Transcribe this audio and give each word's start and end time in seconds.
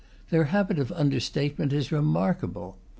Their 0.31 0.45
habit 0.45 0.79
of 0.79 0.91
under 0.93 1.19
statement 1.19 1.71
is 1.71 1.91
remarkable. 1.91 2.79